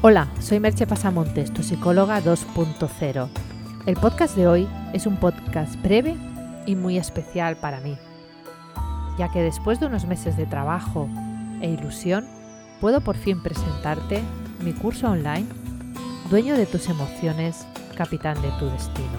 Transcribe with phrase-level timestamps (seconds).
[0.00, 3.28] Hola, soy Merche Pasamontes, tu psicóloga 2.0.
[3.84, 6.16] El podcast de hoy es un podcast breve
[6.66, 7.98] y muy especial para mí,
[9.18, 11.08] ya que después de unos meses de trabajo
[11.60, 12.28] e ilusión,
[12.80, 14.22] puedo por fin presentarte
[14.62, 15.48] mi curso online
[16.30, 19.18] Dueño de tus emociones, capitán de tu destino.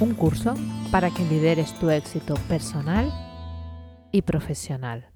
[0.00, 0.54] Un curso
[0.90, 3.12] para que lideres tu éxito personal
[4.10, 5.06] y profesional.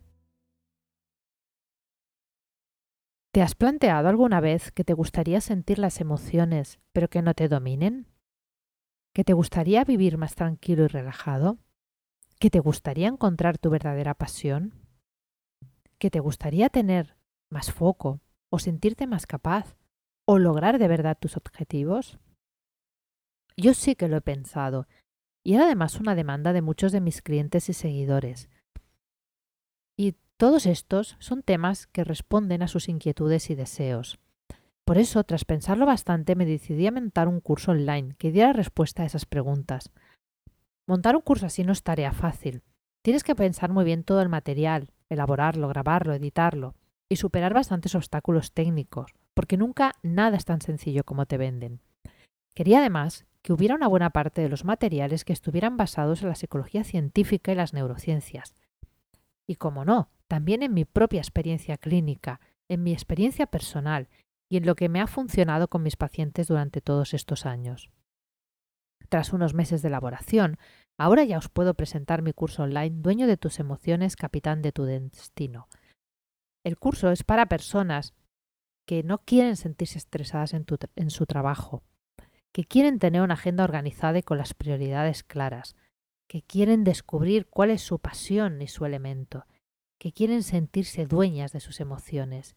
[3.32, 7.48] ¿Te has planteado alguna vez que te gustaría sentir las emociones pero que no te
[7.48, 8.06] dominen?
[9.14, 11.56] ¿Que te gustaría vivir más tranquilo y relajado?
[12.38, 14.74] ¿Que te gustaría encontrar tu verdadera pasión?
[15.98, 17.16] ¿Que te gustaría tener
[17.48, 19.76] más foco o sentirte más capaz
[20.26, 22.18] o lograr de verdad tus objetivos?
[23.56, 24.86] Yo sí que lo he pensado
[25.42, 28.50] y era además una demanda de muchos de mis clientes y seguidores.
[30.42, 34.18] Todos estos son temas que responden a sus inquietudes y deseos.
[34.84, 39.04] Por eso, tras pensarlo bastante, me decidí a montar un curso online que diera respuesta
[39.04, 39.92] a esas preguntas.
[40.88, 42.64] Montar un curso así no es tarea fácil.
[43.02, 46.74] Tienes que pensar muy bien todo el material, elaborarlo, grabarlo, editarlo
[47.08, 51.78] y superar bastantes obstáculos técnicos, porque nunca nada es tan sencillo como te venden.
[52.52, 56.34] Quería además que hubiera una buena parte de los materiales que estuvieran basados en la
[56.34, 58.56] psicología científica y las neurociencias.
[59.46, 64.08] Y como no, también en mi propia experiencia clínica, en mi experiencia personal
[64.48, 67.90] y en lo que me ha funcionado con mis pacientes durante todos estos años.
[69.10, 70.56] Tras unos meses de elaboración,
[70.96, 74.84] ahora ya os puedo presentar mi curso online Dueño de tus emociones, capitán de tu
[74.84, 75.68] destino.
[76.64, 78.14] El curso es para personas
[78.86, 80.64] que no quieren sentirse estresadas en,
[80.96, 81.82] en su trabajo,
[82.52, 85.76] que quieren tener una agenda organizada y con las prioridades claras,
[86.26, 89.44] que quieren descubrir cuál es su pasión y su elemento,
[90.02, 92.56] que quieren sentirse dueñas de sus emociones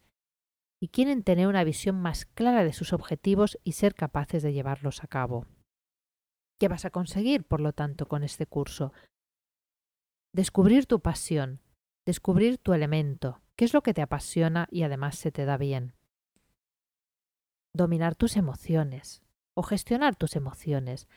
[0.82, 5.04] y quieren tener una visión más clara de sus objetivos y ser capaces de llevarlos
[5.04, 5.46] a cabo.
[6.60, 8.94] ¿Qué vas a conseguir, por lo tanto, con este curso?
[10.34, 11.62] Descubrir tu pasión,
[12.04, 15.94] descubrir tu elemento, qué es lo que te apasiona y además se te da bien.
[17.76, 19.22] Dominar tus emociones
[19.54, 21.08] o gestionar tus emociones.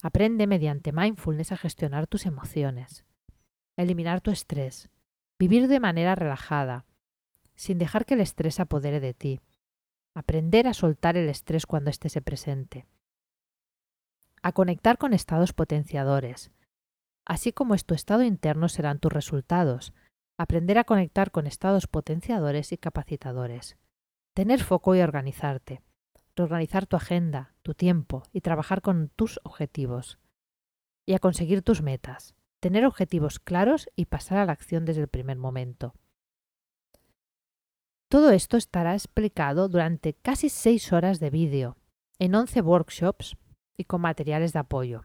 [0.00, 3.04] Aprende mediante mindfulness a gestionar tus emociones.
[3.76, 4.91] Eliminar tu estrés,
[5.42, 6.86] Vivir de manera relajada,
[7.56, 9.40] sin dejar que el estrés apodere de ti.
[10.14, 12.86] Aprender a soltar el estrés cuando éste se presente.
[14.40, 16.52] A conectar con estados potenciadores.
[17.26, 19.92] Así como es tu estado interno serán tus resultados.
[20.38, 23.76] Aprender a conectar con estados potenciadores y capacitadores.
[24.34, 25.82] Tener foco y organizarte.
[26.36, 30.20] Reorganizar tu agenda, tu tiempo y trabajar con tus objetivos.
[31.04, 35.08] Y a conseguir tus metas tener objetivos claros y pasar a la acción desde el
[35.08, 35.94] primer momento.
[38.08, 41.76] Todo esto estará explicado durante casi seis horas de vídeo,
[42.20, 43.36] en 11 workshops
[43.76, 45.02] y con materiales de apoyo.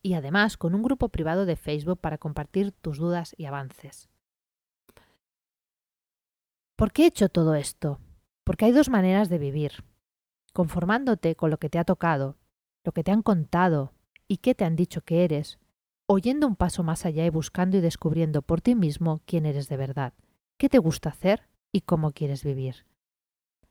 [0.00, 4.08] Y además con un grupo privado de Facebook para compartir tus dudas y avances.
[6.76, 8.00] ¿Por qué he hecho todo esto?
[8.42, 9.84] Porque hay dos maneras de vivir.
[10.54, 12.38] Conformándote con lo que te ha tocado,
[12.84, 13.92] lo que te han contado
[14.26, 15.58] y qué te han dicho que eres,
[16.10, 19.76] oyendo un paso más allá y buscando y descubriendo por ti mismo quién eres de
[19.76, 20.14] verdad,
[20.56, 22.86] qué te gusta hacer y cómo quieres vivir.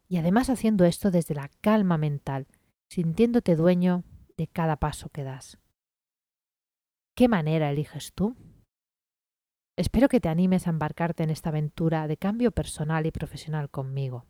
[0.07, 2.47] Y además haciendo esto desde la calma mental,
[2.89, 4.03] sintiéndote dueño
[4.37, 5.57] de cada paso que das.
[7.15, 8.35] ¿Qué manera eliges tú?
[9.75, 14.25] Espero que te animes a embarcarte en esta aventura de cambio personal y profesional conmigo.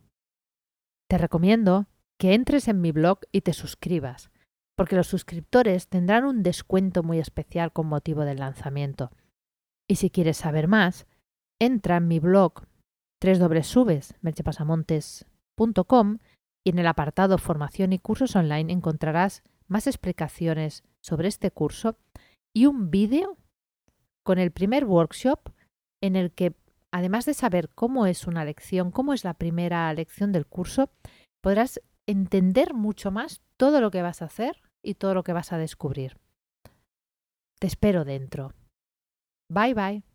[1.08, 1.86] Te recomiendo
[2.18, 4.30] que entres en mi blog y te suscribas,
[4.78, 9.10] porque los suscriptores tendrán un descuento muy especial con motivo del lanzamiento.
[9.88, 11.08] Y si quieres saber más,
[11.60, 12.62] entra en mi blog
[13.20, 16.18] www.merchepasamontes.com
[16.64, 21.98] y en el apartado Formación y cursos online encontrarás más explicaciones sobre este curso
[22.54, 23.36] y un vídeo
[24.24, 25.50] con el primer workshop
[26.00, 26.54] en el que,
[26.92, 30.92] además de saber cómo es una lección, cómo es la primera lección del curso,
[31.42, 35.52] podrás entender mucho más todo lo que vas a hacer y todo lo que vas
[35.52, 36.16] a descubrir.
[37.60, 38.54] Te espero dentro.
[39.50, 40.07] Bye bye.